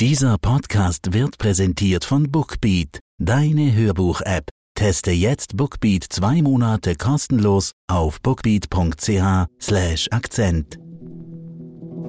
[0.00, 4.48] Dieser Podcast wird präsentiert von Bookbeat, deine Hörbuch-App.
[4.74, 10.78] Teste jetzt Bookbeat zwei Monate kostenlos auf bookbeat.ch/slash Akzent.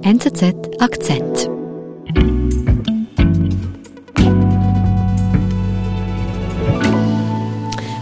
[0.03, 1.49] NZZ Akzent.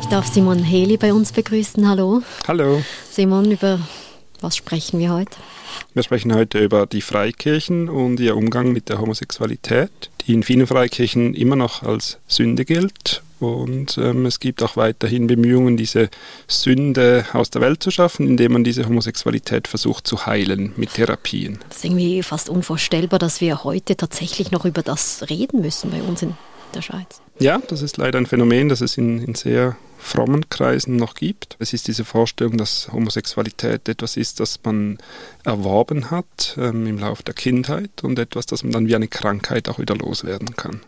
[0.01, 1.89] Ich darf Simon Heli bei uns begrüßen.
[1.89, 2.21] Hallo.
[2.47, 2.83] Hallo.
[3.09, 3.79] Simon, über
[4.39, 5.37] was sprechen wir heute?
[5.93, 10.67] Wir sprechen heute über die Freikirchen und ihr Umgang mit der Homosexualität, die in vielen
[10.67, 13.23] Freikirchen immer noch als Sünde gilt.
[13.39, 16.09] Und ähm, es gibt auch weiterhin Bemühungen, diese
[16.47, 21.59] Sünde aus der Welt zu schaffen, indem man diese Homosexualität versucht zu heilen mit Therapien.
[21.69, 26.01] Das ist irgendwie fast unvorstellbar, dass wir heute tatsächlich noch über das reden müssen bei
[26.01, 26.35] uns in
[26.75, 27.21] der Schweiz.
[27.39, 31.57] Ja, das ist leider ein Phänomen, das es in, in sehr frommen Kreisen noch gibt.
[31.59, 34.97] Es ist diese Vorstellung, dass Homosexualität etwas ist, das man
[35.43, 39.69] erworben hat ähm, im Laufe der Kindheit und etwas, das man dann wie eine Krankheit
[39.69, 40.81] auch wieder loswerden kann.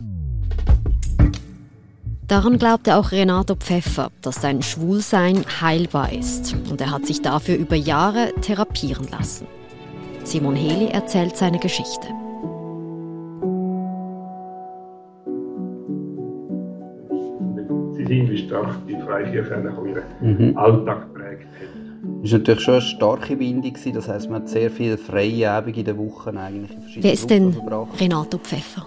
[2.26, 6.54] Daran glaubte auch Renato Pfeffer, dass sein Schwulsein heilbar ist.
[6.70, 9.46] Und er hat sich dafür über Jahre therapieren lassen.
[10.24, 12.08] Simon Heli erzählt seine Geschichte.
[18.12, 20.56] Wie stark die Freikirche auch ihren mhm.
[20.56, 21.82] Alltag prägt hat.
[22.24, 23.74] Es war natürlich schon eine starke Bindung.
[23.94, 27.30] Das heisst, man hat sehr viele freie Abende in den Wochen eigentlich in Wer ist
[27.30, 27.56] denn
[28.00, 28.84] Renato Pfeffer?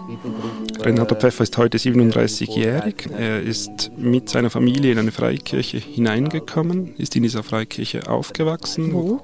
[0.82, 3.10] Renato Pfeffer ist heute 37-jährig.
[3.18, 8.94] Er ist mit seiner Familie in eine Freikirche hineingekommen, ist in dieser Freikirche aufgewachsen.
[8.94, 9.22] Wo?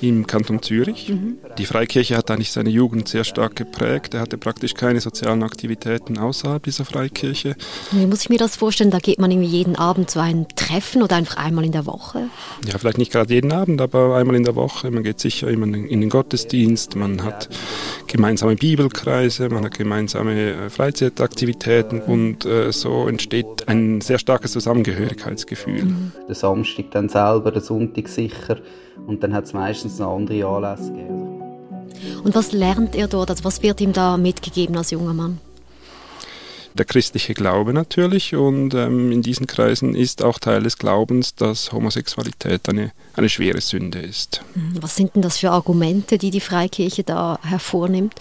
[0.00, 1.08] Im Kanton Zürich.
[1.08, 1.38] Mhm.
[1.58, 4.14] Die Freikirche hat eigentlich seine Jugend sehr stark geprägt.
[4.14, 7.56] Er hatte praktisch keine sozialen Aktivitäten außerhalb dieser Freikirche.
[7.92, 8.90] Wie muss ich mir das vorstellen?
[8.90, 12.28] Da geht man irgendwie jeden Abend zu einem Treffen oder einfach einmal in der Woche?
[12.66, 14.90] Ja, vielleicht nicht gerade jeden Abend, aber einmal in der Woche.
[14.90, 17.48] Man geht sicher immer in den Gottesdienst, man hat
[18.06, 25.84] gemeinsame Bibelkreise, man hat gemeinsame äh, Freizeitaktivitäten und äh, so entsteht ein sehr starkes Zusammengehörigkeitsgefühl.
[25.84, 26.12] Mhm.
[26.28, 28.58] Der Samstag dann selber, der Sonntag sicher
[29.06, 31.42] und dann hat es meistens noch andere Anlässe gegeben.
[32.24, 33.30] Und was lernt er dort?
[33.30, 35.40] Also was wird ihm da mitgegeben als junger Mann?
[36.76, 41.72] der christliche Glaube natürlich und ähm, in diesen Kreisen ist auch Teil des Glaubens, dass
[41.72, 44.42] Homosexualität eine, eine schwere Sünde ist.
[44.54, 44.82] Mhm.
[44.82, 48.14] Was sind denn das für Argumente, die die Freikirche da hervornimmt?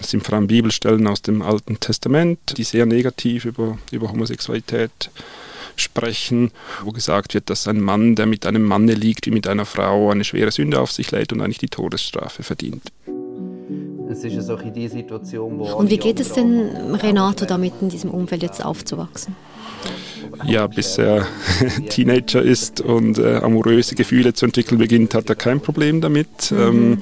[0.00, 5.10] Es sind vor allem Bibelstellen aus dem Alten Testament, die sehr negativ über, über Homosexualität
[5.76, 6.50] sprechen,
[6.82, 10.10] wo gesagt wird, dass ein Mann, der mit einem Manne liegt wie mit einer Frau,
[10.10, 12.82] eine schwere Sünde auf sich lädt und eigentlich die Todesstrafe verdient.
[14.10, 18.10] Es ist so die Situation, wo Und wie geht es denn Renato damit in diesem
[18.10, 19.34] Umfeld jetzt aufzuwachsen?
[20.44, 21.26] Ja, bis er
[21.88, 26.50] Teenager ist und äh, amoröse Gefühle zu entwickeln beginnt, hat er kein Problem damit.
[26.50, 26.58] Mhm.
[26.58, 26.98] Ähm,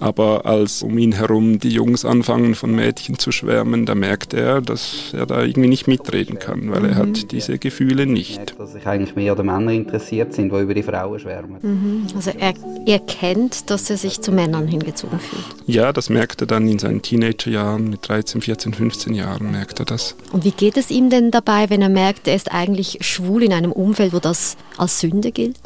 [0.00, 4.60] aber als um ihn herum die Jungs anfangen, von Mädchen zu schwärmen, da merkt er,
[4.60, 7.28] dass er da irgendwie nicht mitreden kann, weil er hat mhm.
[7.28, 8.58] diese Gefühle nicht.
[8.58, 11.58] Dass sich eigentlich mehr oder Männer interessiert sind, die über die Frauen schwärmen.
[11.60, 12.06] Mhm.
[12.14, 12.54] Also er
[12.86, 15.44] erkennt, dass er sich zu Männern hingezogen fühlt.
[15.66, 19.84] Ja, das merkt er dann in seinen Teenagerjahren, mit 13, 14, 15 Jahren merkt er
[19.84, 20.16] das.
[20.32, 23.52] Und wie geht es ihm denn dabei, wenn er merkt, er ist eigentlich schwul in
[23.52, 25.56] einem Umfeld, wo das als Sünde gilt?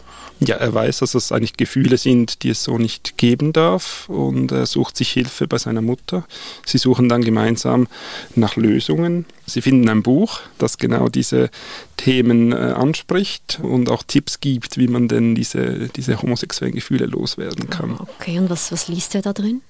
[0.41, 4.53] Ja, er weiß, dass es eigentlich Gefühle sind, die es so nicht geben darf und
[4.53, 6.25] er sucht sich Hilfe bei seiner Mutter.
[6.67, 7.87] Sie suchen dann gemeinsam
[8.34, 9.27] nach Lösungen.
[9.47, 11.50] Sie finden ein Buch, das genau diese
[11.97, 17.71] Themen äh, anspricht und auch Tipps gibt, wie man denn diese, diese homosexuellen Gefühle loswerden
[17.71, 17.99] kann.
[18.00, 19.62] Okay, und was, was liest er da drin?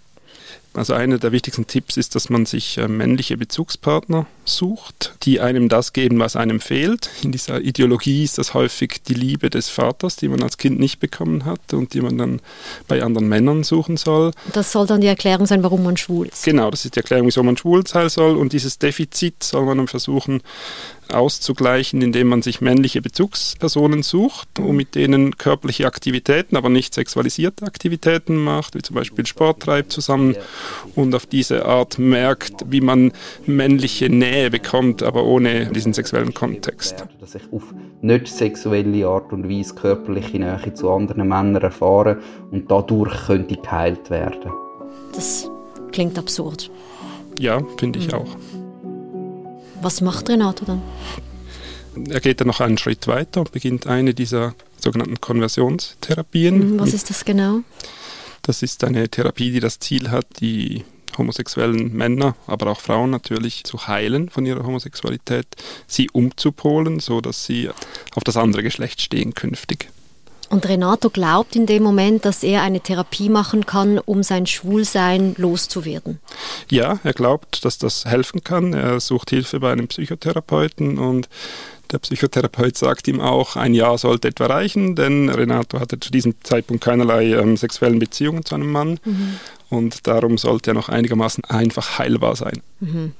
[0.74, 5.68] Also einer der wichtigsten Tipps ist, dass man sich äh, männliche Bezugspartner sucht, die einem
[5.68, 7.10] das geben, was einem fehlt.
[7.22, 10.98] In dieser Ideologie ist das häufig die Liebe des Vaters, die man als Kind nicht
[10.98, 12.40] bekommen hat und die man dann
[12.88, 14.32] bei anderen Männern suchen soll.
[14.52, 16.44] Das soll dann die Erklärung sein, warum man schwul ist.
[16.44, 18.36] Genau, das ist die Erklärung, wieso man schwul sein soll.
[18.36, 20.42] Und dieses Defizit soll man dann versuchen
[21.12, 27.66] auszugleichen, indem man sich männliche Bezugspersonen sucht und mit denen körperliche Aktivitäten, aber nicht sexualisierte
[27.66, 30.36] Aktivitäten macht, wie zum Beispiel Sport treibt zusammen
[30.94, 33.12] und auf diese Art merkt, wie man
[33.46, 37.04] männliche Nähe bekommt, aber ohne diesen sexuellen Kontext.
[37.20, 42.18] Dass ich auf nicht sexuelle Art und Weise körperliche Nähe zu anderen Männern erfahre
[42.50, 44.50] und dadurch könnte geheilt werden.
[45.14, 45.50] Das
[45.92, 46.70] klingt absurd.
[47.38, 48.36] Ja, finde ich auch.
[49.84, 50.80] Was macht Renato dann?
[52.08, 56.76] Er geht dann noch einen Schritt weiter und beginnt eine dieser sogenannten Konversionstherapien.
[56.76, 57.60] Mhm, was ist das genau?
[58.40, 60.84] Das ist eine Therapie, die das Ziel hat, die
[61.18, 65.46] homosexuellen Männer, aber auch Frauen natürlich zu heilen von ihrer Homosexualität,
[65.86, 67.68] sie umzupolen, so dass sie
[68.14, 69.90] auf das andere Geschlecht stehen künftig.
[70.54, 75.34] Und Renato glaubt in dem Moment, dass er eine Therapie machen kann, um sein Schwulsein
[75.36, 76.20] loszuwerden.
[76.70, 78.72] Ja, er glaubt, dass das helfen kann.
[78.72, 81.28] Er sucht Hilfe bei einem Psychotherapeuten und
[81.90, 86.36] der Psychotherapeut sagt ihm auch, ein Jahr sollte etwa reichen, denn Renato hatte zu diesem
[86.44, 89.40] Zeitpunkt keinerlei ähm, sexuellen Beziehungen zu einem Mann mhm.
[89.70, 92.62] und darum sollte er noch einigermaßen einfach heilbar sein.
[92.78, 93.12] Mhm.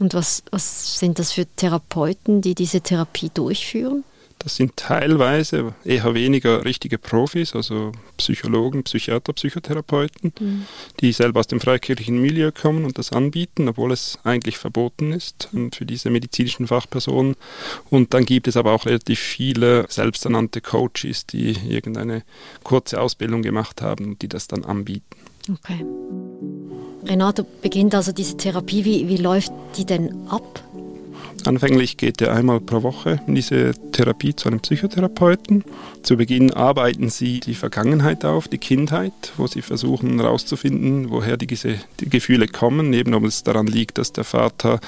[0.00, 4.04] Und was, was sind das für Therapeuten, die diese Therapie durchführen?
[4.38, 10.66] Das sind teilweise eher weniger richtige Profis, also Psychologen, Psychiater, Psychotherapeuten, mhm.
[11.00, 15.48] die selber aus dem freikirchlichen Milieu kommen und das anbieten, obwohl es eigentlich verboten ist
[15.72, 17.34] für diese medizinischen Fachpersonen.
[17.90, 22.22] Und dann gibt es aber auch relativ viele selbsternannte Coaches, die irgendeine
[22.62, 25.16] kurze Ausbildung gemacht haben und die das dann anbieten.
[25.50, 25.84] Okay.
[27.04, 28.84] Renato beginnt also diese Therapie.
[28.84, 30.62] Wie, wie läuft die denn ab?
[31.44, 35.64] Anfänglich geht er einmal pro Woche in diese Therapie zu einem Psychotherapeuten.
[36.02, 41.46] Zu Beginn arbeiten sie die Vergangenheit auf, die Kindheit, wo sie versuchen herauszufinden, woher die,
[41.46, 44.80] die Gefühle kommen, eben ob es daran liegt, dass der Vater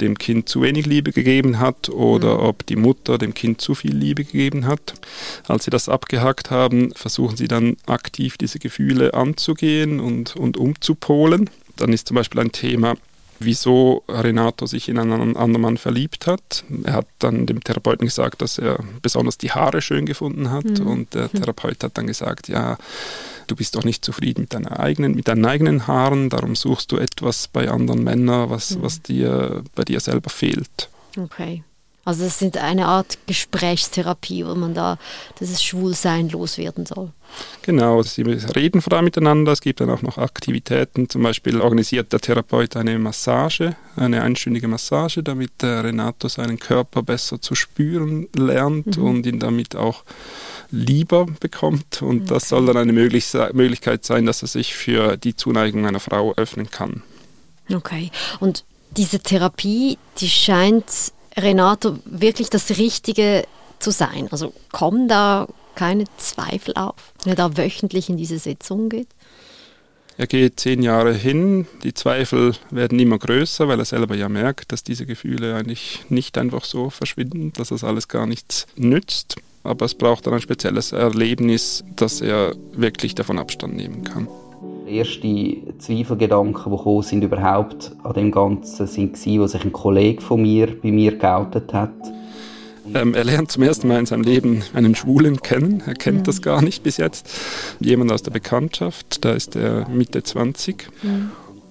[0.00, 2.44] dem Kind zu wenig Liebe gegeben hat oder mhm.
[2.44, 4.94] ob die Mutter dem Kind zu viel Liebe gegeben hat.
[5.48, 11.50] Als sie das abgehakt haben, versuchen sie dann aktiv diese Gefühle anzugehen und, und umzupolen.
[11.76, 12.94] Dann ist zum Beispiel ein Thema,
[13.38, 16.64] wieso Renato sich in einen anderen Mann verliebt hat.
[16.84, 20.86] Er hat dann dem Therapeuten gesagt, dass er besonders die Haare schön gefunden hat mhm.
[20.86, 22.78] und der Therapeut hat dann gesagt, ja,
[23.46, 26.96] du bist doch nicht zufrieden mit, deiner eigenen, mit deinen eigenen Haaren, darum suchst du
[26.96, 28.82] etwas bei anderen Männern, was, mhm.
[28.82, 30.88] was dir bei dir selber fehlt.
[31.18, 31.62] Okay.
[32.06, 34.96] Also das sind eine Art Gesprächstherapie, wo man da
[35.40, 37.10] dieses Schwulsein loswerden soll.
[37.62, 39.50] Genau, sie reden vor allem miteinander.
[39.50, 41.08] Es gibt dann auch noch Aktivitäten.
[41.08, 47.02] Zum Beispiel organisiert der Therapeut eine Massage, eine einstündige Massage, damit der Renato seinen Körper
[47.02, 49.02] besser zu spüren lernt mhm.
[49.02, 50.04] und ihn damit auch
[50.70, 52.02] lieber bekommt.
[52.02, 52.34] Und okay.
[52.34, 56.70] das soll dann eine Möglichkeit sein, dass er sich für die Zuneigung einer Frau öffnen
[56.70, 57.02] kann.
[57.68, 58.12] Okay.
[58.38, 58.64] Und
[58.96, 63.44] diese Therapie, die scheint Renato wirklich das Richtige
[63.78, 64.28] zu sein?
[64.30, 69.08] Also kommen da keine Zweifel auf, wenn er da wöchentlich in diese Sitzung geht?
[70.18, 74.72] Er geht zehn Jahre hin, die Zweifel werden immer größer, weil er selber ja merkt,
[74.72, 79.36] dass diese Gefühle eigentlich nicht einfach so verschwinden, dass das alles gar nichts nützt.
[79.62, 84.26] Aber es braucht dann ein spezielles Erlebnis, dass er wirklich davon Abstand nehmen kann
[84.86, 90.22] erste Zweifelgedanken, die gekommen sind überhaupt an dem Ganzen, sind gewesen, wo sich ein Kollege
[90.22, 91.92] von mir bei mir geoutet hat.
[92.94, 95.82] Ähm, er lernt zum ersten Mal in seinem Leben einen Schwulen kennen.
[95.86, 96.22] Er kennt ja.
[96.24, 97.28] das gar nicht bis jetzt.
[97.80, 100.88] Jemand aus der Bekanntschaft, da ist er Mitte 20.
[101.02, 101.10] Ja.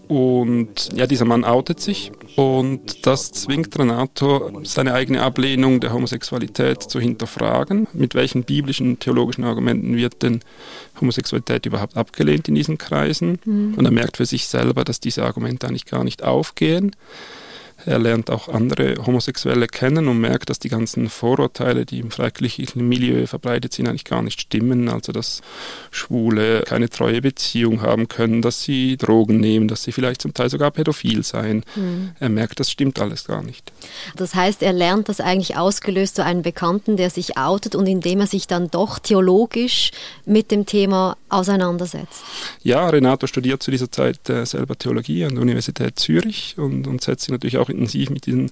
[0.07, 6.83] Und ja, dieser Mann outet sich und das zwingt Renato, seine eigene Ablehnung der Homosexualität
[6.83, 7.87] zu hinterfragen.
[7.93, 10.41] Mit welchen biblischen, theologischen Argumenten wird denn
[10.99, 13.39] Homosexualität überhaupt abgelehnt in diesen Kreisen?
[13.45, 13.73] Mhm.
[13.75, 16.95] Und er merkt für sich selber, dass diese Argumente eigentlich gar nicht aufgehen.
[17.85, 22.87] Er lernt auch andere Homosexuelle kennen und merkt, dass die ganzen Vorurteile, die im freikirchlichen
[22.87, 24.89] Milieu verbreitet sind, eigentlich gar nicht stimmen.
[24.89, 25.41] Also, dass
[25.91, 30.49] Schwule keine treue Beziehung haben können, dass sie Drogen nehmen, dass sie vielleicht zum Teil
[30.49, 31.63] sogar pädophil seien.
[31.75, 32.11] Mhm.
[32.19, 33.71] Er merkt, das stimmt alles gar nicht.
[34.15, 38.21] Das heißt, er lernt das eigentlich ausgelöst zu einem Bekannten, der sich outet und indem
[38.21, 39.91] er sich dann doch theologisch
[40.25, 42.23] mit dem Thema auseinandersetzt.
[42.63, 47.01] Ja, Renato studiert zu dieser Zeit äh, selber Theologie an der Universität Zürich und, und
[47.01, 48.51] setzt sich natürlich auch intensiv mit diesen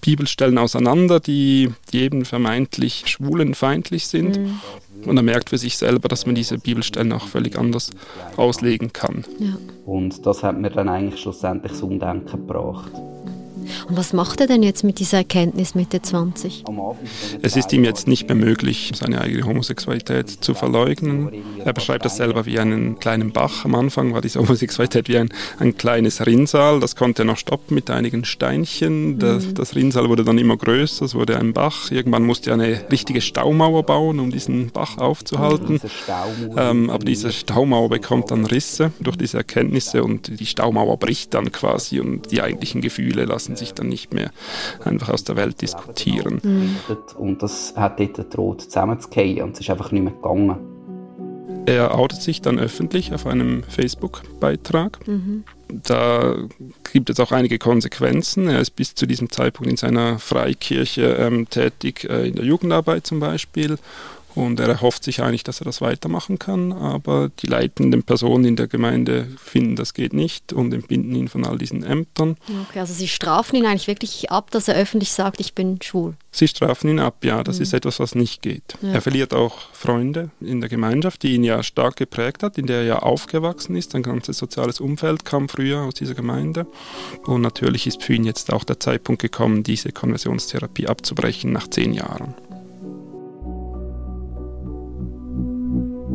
[0.00, 4.38] Bibelstellen auseinander, die, die eben vermeintlich schwulenfeindlich sind.
[4.38, 4.60] Mhm.
[5.04, 7.90] Und er merkt für sich selber, dass man diese Bibelstellen auch völlig anders
[8.36, 9.24] auslegen kann.
[9.38, 9.56] Ja.
[9.84, 12.90] Und das hat mir dann eigentlich schlussendlich zum Umdenken gebracht.
[13.88, 16.64] Und was macht er denn jetzt mit dieser Erkenntnis Mitte 20?
[17.42, 21.30] Es ist ihm jetzt nicht mehr möglich, seine eigene Homosexualität zu verleugnen.
[21.64, 23.64] Er beschreibt das selber wie einen kleinen Bach.
[23.64, 26.80] Am Anfang war diese Homosexualität wie ein, ein kleines Rinnsal.
[26.80, 29.18] Das konnte er noch stoppen mit einigen Steinchen.
[29.18, 29.54] Das, mhm.
[29.54, 31.90] das Rinnsal wurde dann immer größer, es wurde ein Bach.
[31.90, 35.80] Irgendwann musste er eine richtige Staumauer bauen, um diesen Bach aufzuhalten.
[36.56, 41.52] Ähm, aber diese Staumauer bekommt dann Risse durch diese Erkenntnisse und die Staumauer bricht dann
[41.52, 44.30] quasi und die eigentlichen Gefühle lassen sich dann nicht mehr
[44.84, 46.40] einfach aus der Welt diskutieren.
[46.42, 46.76] Mhm.
[47.16, 50.56] Und das hat dort gedroht zusammenzugehen und es ist einfach nicht mehr gegangen.
[51.66, 55.06] Er outet sich dann öffentlich auf einem Facebook-Beitrag.
[55.08, 55.42] Mhm.
[55.68, 56.36] Da
[56.92, 58.46] gibt es auch einige Konsequenzen.
[58.46, 63.04] Er ist bis zu diesem Zeitpunkt in seiner Freikirche ähm, tätig, äh, in der Jugendarbeit
[63.04, 63.78] zum Beispiel
[64.36, 68.56] Und er erhofft sich eigentlich, dass er das weitermachen kann, aber die leitenden Personen in
[68.56, 72.36] der Gemeinde finden, das geht nicht und entbinden ihn von all diesen Ämtern.
[72.68, 76.16] Okay, also sie strafen ihn eigentlich wirklich ab, dass er öffentlich sagt, ich bin schwul.
[76.32, 77.62] Sie strafen ihn ab, ja, das mhm.
[77.62, 78.76] ist etwas, was nicht geht.
[78.82, 78.92] Ja.
[78.92, 82.80] Er verliert auch Freunde in der Gemeinschaft, die ihn ja stark geprägt hat, in der
[82.80, 83.92] er ja aufgewachsen ist.
[83.92, 86.66] Sein ganzes soziales Umfeld kam früher aus dieser Gemeinde.
[87.24, 91.94] Und natürlich ist für ihn jetzt auch der Zeitpunkt gekommen, diese Konversionstherapie abzubrechen nach zehn
[91.94, 92.34] Jahren.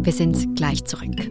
[0.04, 1.30] Wir sind gleich zurück.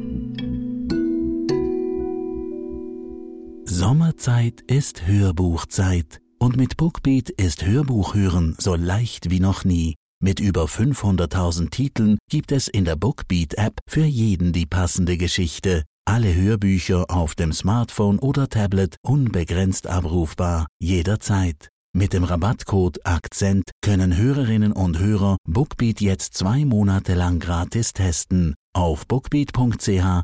[3.65, 9.97] Sommerzeit ist Hörbuchzeit und mit Bookbeat ist Hörbuchhören so leicht wie noch nie.
[10.23, 15.83] Mit über 500.000 Titeln gibt es in der Bookbeat-App für jeden die passende Geschichte.
[16.05, 21.71] Alle Hörbücher auf dem Smartphone oder Tablet unbegrenzt abrufbar, jederzeit.
[21.93, 28.55] Mit dem Rabattcode Akzent können Hörerinnen und Hörer Bookbeat jetzt zwei Monate lang gratis testen.
[28.73, 30.23] Auf bookbeat.ch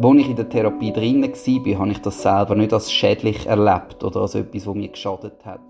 [0.00, 4.04] Als ich in der Therapie drin war, habe ich das selber nicht als schädlich erlebt
[4.04, 5.60] oder als etwas, das mir geschadet hat.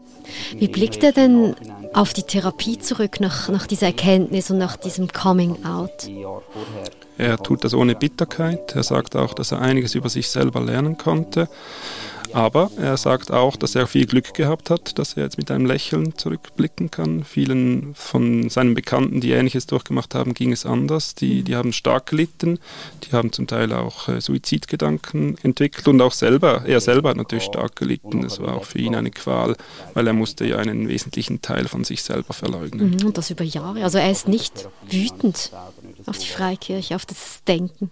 [0.57, 1.55] Wie blickt er denn
[1.95, 6.11] auf die Therapie zurück nach, nach dieser Erkenntnis und nach diesem Coming Out?
[7.17, 8.75] Er tut das ohne Bitterkeit.
[8.77, 11.49] Er sagt auch, dass er einiges über sich selber lernen konnte.
[12.33, 15.67] Aber er sagt auch, dass er viel Glück gehabt hat, dass er jetzt mit einem
[15.67, 17.25] Lächeln zurückblicken kann.
[17.25, 21.15] Vielen von seinen Bekannten, die Ähnliches durchgemacht haben, ging es anders.
[21.15, 22.59] Die, die haben stark gelitten,
[23.05, 27.45] die haben zum Teil auch äh, Suizidgedanken entwickelt und auch selber, er selber hat natürlich
[27.45, 28.23] stark gelitten.
[28.23, 29.57] Das war auch für ihn eine Qual,
[29.95, 32.91] weil er musste ja einen wesentlichen Teil von sich selber verleugnen.
[32.91, 33.85] Mhm, und das über Jahre.
[33.85, 35.51] Also er ist nicht wütend
[36.07, 37.91] auf die Freikirche, auf das Denken.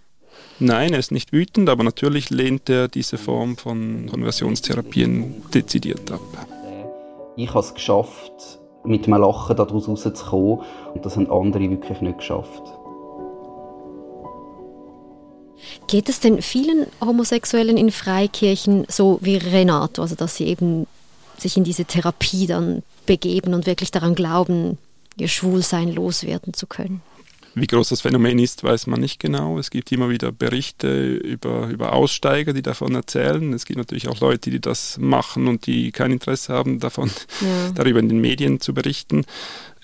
[0.59, 6.21] Nein, er ist nicht wütend, aber natürlich lehnt er diese Form von Konversionstherapien dezidiert ab.
[7.35, 10.61] Ich habe es geschafft, mit einem Lachen daraus rauszukommen
[10.95, 12.63] und das haben andere wirklich nicht geschafft.
[15.87, 20.87] Geht es denn vielen Homosexuellen in Freikirchen so wie Renato, also dass sie eben
[21.37, 24.79] sich in diese Therapie dann begeben und wirklich daran glauben,
[25.17, 27.01] ihr Schwulsein loswerden zu können?
[27.59, 29.57] Wie groß das Phänomen ist, weiß man nicht genau.
[29.57, 33.51] Es gibt immer wieder Berichte über, über Aussteiger, die davon erzählen.
[33.51, 37.09] Es gibt natürlich auch Leute, die das machen und die kein Interesse haben, davon
[37.41, 37.71] ja.
[37.75, 39.25] darüber in den Medien zu berichten.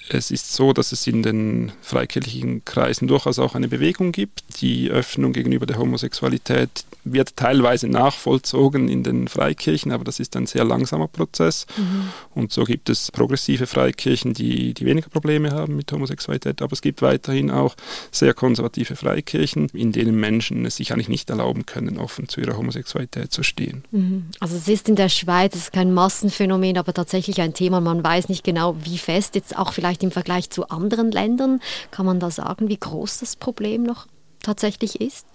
[0.10, 4.43] Es ist so, dass es in den freikirchlichen Kreisen durchaus auch eine Bewegung gibt.
[4.62, 10.45] Die Öffnung gegenüber der Homosexualität wird teilweise nachvollzogen in den Freikirchen, aber das ist ein
[10.45, 11.65] sehr langsamer Prozess.
[11.77, 12.10] Mhm.
[12.33, 16.81] Und so gibt es progressive Freikirchen, die, die weniger Probleme haben mit Homosexualität, aber es
[16.81, 17.75] gibt weiterhin auch
[18.12, 22.57] sehr konservative Freikirchen, in denen Menschen es sich eigentlich nicht erlauben können, offen zu ihrer
[22.57, 23.83] Homosexualität zu stehen.
[23.91, 24.25] Mhm.
[24.39, 27.81] Also es ist in der Schweiz, es ist kein Massenphänomen, aber tatsächlich ein Thema.
[27.81, 31.62] Man weiß nicht genau, wie fest jetzt auch vielleicht vielleicht im Vergleich zu anderen Ländern?
[31.91, 34.07] Kann man da sagen, wie groß das Problem noch
[34.41, 35.27] tatsächlich ist?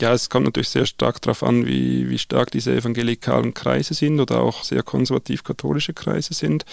[0.00, 4.18] Ja, es kommt natürlich sehr stark darauf an, wie, wie stark diese evangelikalen Kreise sind
[4.20, 6.64] oder auch sehr konservativ-katholische Kreise sind.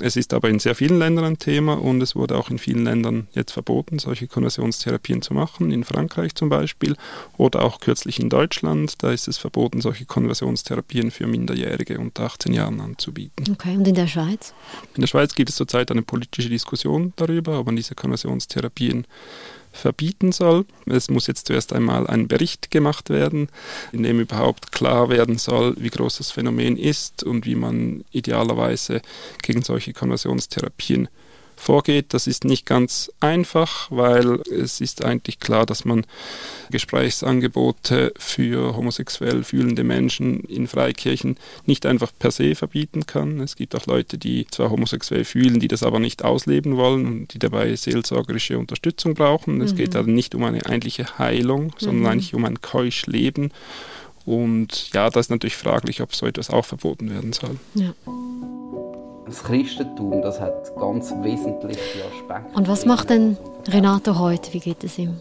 [0.00, 2.84] Es ist aber in sehr vielen Ländern ein Thema und es wurde auch in vielen
[2.84, 6.96] Ländern jetzt verboten, solche Konversionstherapien zu machen, in Frankreich zum Beispiel
[7.38, 9.02] oder auch kürzlich in Deutschland.
[9.02, 13.46] Da ist es verboten, solche Konversionstherapien für Minderjährige unter 18 Jahren anzubieten.
[13.52, 14.52] Okay, und in der Schweiz?
[14.94, 19.06] In der Schweiz gibt es zurzeit eine politische Diskussion darüber, ob man diese Konversionstherapien
[19.76, 20.64] verbieten soll.
[20.86, 23.48] Es muss jetzt zuerst einmal ein Bericht gemacht werden,
[23.92, 29.02] in dem überhaupt klar werden soll, wie groß das Phänomen ist und wie man idealerweise
[29.42, 31.08] gegen solche Konversionstherapien
[31.56, 32.14] vorgeht.
[32.14, 36.06] Das ist nicht ganz einfach, weil es ist eigentlich klar, dass man
[36.70, 43.40] Gesprächsangebote für homosexuell fühlende Menschen in Freikirchen nicht einfach per se verbieten kann.
[43.40, 47.34] Es gibt auch Leute, die zwar homosexuell fühlen, die das aber nicht ausleben wollen und
[47.34, 49.60] die dabei seelsorgerische Unterstützung brauchen.
[49.60, 49.76] Es mhm.
[49.76, 52.06] geht also nicht um eine eigentliche Heilung, sondern mhm.
[52.06, 53.52] eigentlich um ein Keuschleben.
[54.24, 57.58] Und ja, da ist natürlich fraglich, ob so etwas auch verboten werden soll.
[57.74, 57.94] Ja
[59.26, 62.56] das Christentum, das hat ganz wesentliche Aspekte.
[62.56, 63.36] Und was macht denn
[63.68, 64.52] Renato heute?
[64.52, 65.16] Wie geht es ihm?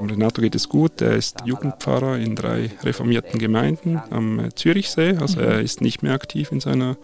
[0.00, 1.00] Renato geht es gut.
[1.00, 5.16] Er ist Jugendpfarrer in drei reformierten Gemeinden am Zürichsee.
[5.20, 6.96] Also er ist nicht mehr aktiv in seiner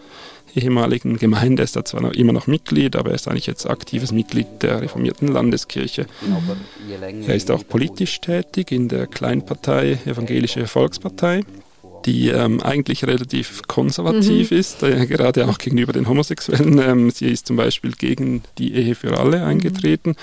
[0.55, 1.63] ehemaligen Gemeinde.
[1.63, 4.47] Er ist da zwar noch, immer noch Mitglied, aber er ist eigentlich jetzt aktives Mitglied
[4.61, 6.07] der reformierten Landeskirche.
[7.27, 11.43] Er ist auch politisch tätig in der Kleinpartei Evangelische Volkspartei
[12.05, 14.57] die ähm, eigentlich relativ konservativ mhm.
[14.57, 16.79] ist, äh, gerade auch gegenüber den Homosexuellen.
[16.79, 19.45] Ähm, sie ist zum Beispiel gegen die Ehe für alle mhm.
[19.45, 20.17] eingetreten,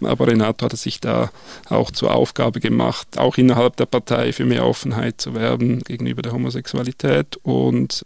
[0.00, 0.06] mhm.
[0.06, 1.30] aber Renato hat sich da
[1.68, 6.32] auch zur Aufgabe gemacht, auch innerhalb der Partei für mehr Offenheit zu werben gegenüber der
[6.32, 8.04] Homosexualität und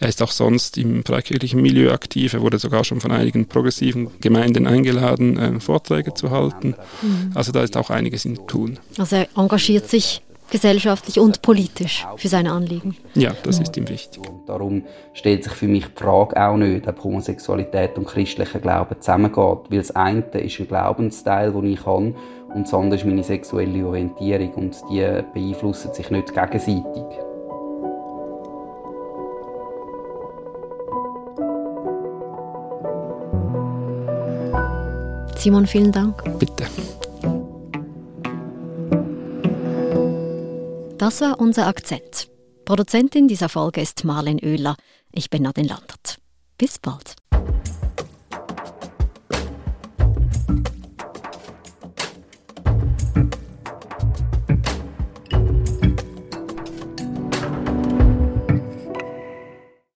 [0.00, 2.32] er ist auch sonst im freikirchlichen Milieu aktiv.
[2.32, 6.76] Er wurde sogar schon von einigen progressiven Gemeinden eingeladen, äh, Vorträge zu halten.
[7.02, 7.32] Mhm.
[7.34, 8.78] Also da ist auch einiges in tun.
[8.96, 12.96] Also er engagiert sich gesellschaftlich und politisch für seine Anliegen.
[13.14, 14.22] Ja, das ist ihm wichtig.
[14.28, 19.00] Und darum stellt sich für mich die Frage auch nicht, ob Homosexualität und christlicher Glauben
[19.00, 19.70] zusammengeht.
[19.70, 22.14] Weil das eine ist ein Glaubensteil, den ich habe,
[22.54, 24.54] und das andere ist meine sexuelle Orientierung.
[24.54, 27.04] Und die beeinflussen sich nicht gegenseitig.
[35.36, 36.22] Simon, vielen Dank.
[36.38, 36.64] Bitte.
[41.08, 42.28] Das war unser Akzent.
[42.66, 44.76] Produzentin dieser Folge ist Marlen Oehler.
[45.10, 46.18] Ich bin Nadine Landert.
[46.58, 47.16] Bis bald.